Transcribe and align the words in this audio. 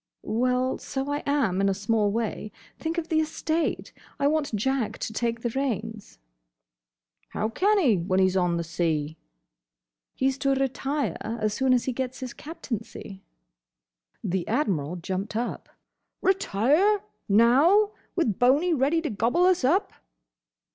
"Well, 0.23 0.79
so 0.79 1.11
I 1.11 1.21
am, 1.27 1.61
in 1.61 1.69
a 1.69 1.75
small 1.75 2.09
way. 2.11 2.51
Think 2.79 2.97
of 2.97 3.09
the 3.09 3.19
estate! 3.19 3.93
I 4.19 4.25
want 4.25 4.55
Jack 4.55 4.97
to 4.97 5.13
take 5.13 5.41
the 5.41 5.51
reins." 5.51 6.17
"How 7.33 7.49
can 7.49 7.77
he, 7.77 7.97
when 7.97 8.19
he 8.19 8.27
's 8.27 8.35
on 8.35 8.57
the 8.57 8.63
sea?" 8.63 9.15
"He's 10.15 10.39
to 10.39 10.55
retire 10.55 11.17
as 11.21 11.53
soon 11.53 11.71
as 11.71 11.85
he 11.85 11.93
gets 11.93 12.19
his 12.19 12.33
Captaincy." 12.33 13.21
The 14.23 14.47
Admiral 14.47 14.95
jumped 14.95 15.35
up. 15.35 15.69
"Retire! 16.23 17.01
Now! 17.29 17.91
With 18.15 18.39
Boney 18.39 18.73
ready 18.73 19.03
to 19.03 19.09
gobble 19.11 19.45
us 19.45 19.63
up!" 19.63 19.93